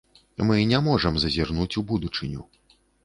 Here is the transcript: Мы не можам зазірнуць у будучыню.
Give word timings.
Мы 0.51 0.55
не 0.71 0.79
можам 0.87 1.19
зазірнуць 1.25 1.71
у 1.83 1.85
будучыню. 1.93 2.41